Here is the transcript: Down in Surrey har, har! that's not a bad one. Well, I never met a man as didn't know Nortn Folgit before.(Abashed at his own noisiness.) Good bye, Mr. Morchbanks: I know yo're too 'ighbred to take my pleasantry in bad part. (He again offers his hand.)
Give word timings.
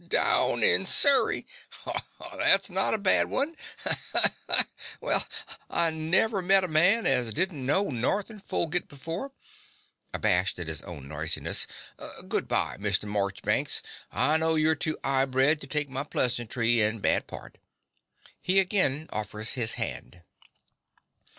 Down 0.07 0.63
in 0.63 0.87
Surrey 0.87 1.45
har, 1.69 2.01
har! 2.17 2.37
that's 2.39 2.71
not 2.71 2.95
a 2.95 2.97
bad 2.97 3.29
one. 3.29 3.55
Well, 4.99 5.23
I 5.69 5.91
never 5.91 6.41
met 6.41 6.63
a 6.63 6.67
man 6.67 7.05
as 7.05 7.31
didn't 7.35 7.63
know 7.63 7.83
Nortn 7.91 8.41
Folgit 8.41 8.87
before.(Abashed 8.87 10.57
at 10.57 10.67
his 10.67 10.81
own 10.81 11.07
noisiness.) 11.07 11.67
Good 12.27 12.47
bye, 12.47 12.77
Mr. 12.79 13.03
Morchbanks: 13.03 13.83
I 14.11 14.37
know 14.37 14.55
yo're 14.55 14.73
too 14.73 14.97
'ighbred 15.03 15.59
to 15.61 15.67
take 15.67 15.87
my 15.91 16.03
pleasantry 16.03 16.81
in 16.81 16.97
bad 16.97 17.27
part. 17.27 17.59
(He 18.41 18.57
again 18.57 19.07
offers 19.11 19.53
his 19.53 19.73
hand.) 19.73 20.23